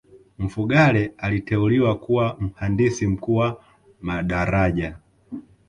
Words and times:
mfugale 0.39 1.13
aliteuliwa 1.17 1.95
kuwa 1.97 2.37
mhandisi 2.39 3.07
mkuu 3.07 3.35
wa 3.35 3.61
madaraja 4.01 4.95